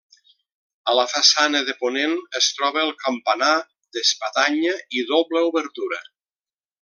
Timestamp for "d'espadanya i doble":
3.97-5.45